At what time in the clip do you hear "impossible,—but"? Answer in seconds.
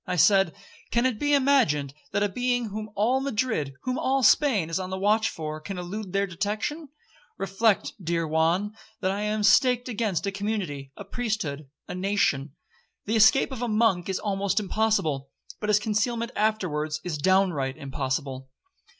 14.59-15.69